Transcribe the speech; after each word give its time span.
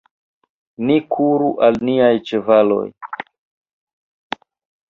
Ni 0.89 0.95
kuru 1.15 1.51
al 1.67 1.77
niaj 1.91 2.09
ĉevaloj. 2.31 2.81